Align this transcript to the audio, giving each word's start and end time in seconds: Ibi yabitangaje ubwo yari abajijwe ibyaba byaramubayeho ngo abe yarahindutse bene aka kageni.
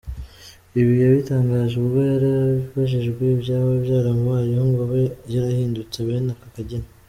Ibi 0.79 0.93
yabitangaje 1.03 1.73
ubwo 1.81 1.99
yari 2.11 2.27
abajijwe 2.37 3.23
ibyaba 3.35 3.71
byaramubayeho 3.85 4.63
ngo 4.69 4.81
abe 4.85 5.01
yarahindutse 5.33 5.97
bene 6.07 6.31
aka 6.35 6.47
kageni. 6.55 6.87